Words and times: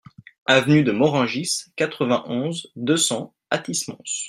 Avenue 0.47 0.81
de 0.81 0.91
Morangis, 0.93 1.65
quatre-vingt-onze, 1.75 2.71
deux 2.75 2.97
cents 2.97 3.35
Athis-Mons 3.51 4.01